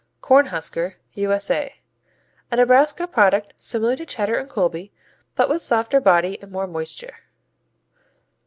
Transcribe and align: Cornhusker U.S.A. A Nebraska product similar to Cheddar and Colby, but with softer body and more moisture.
Cornhusker 0.19 0.95
U.S.A. 1.13 1.75
A 2.49 2.55
Nebraska 2.55 3.05
product 3.05 3.53
similar 3.57 3.95
to 3.97 4.03
Cheddar 4.03 4.35
and 4.39 4.49
Colby, 4.49 4.91
but 5.35 5.47
with 5.47 5.61
softer 5.61 5.99
body 6.01 6.41
and 6.41 6.51
more 6.51 6.65
moisture. 6.65 7.17